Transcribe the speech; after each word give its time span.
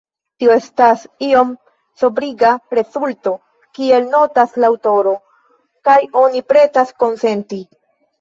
Tio 0.43 0.51
estas 0.59 1.01
iom 1.25 1.49
sobriga 2.03 2.53
rezulto, 2.77 3.33
kiel 3.79 4.07
notas 4.13 4.55
la 4.63 4.71
aŭtoroj, 4.75 5.13
kaj 5.89 5.99
oni 6.23 6.43
pretas 6.55 6.95
konsenti. 7.05 7.61